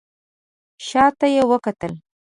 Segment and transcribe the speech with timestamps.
[0.87, 1.93] شا ته یې وکتل.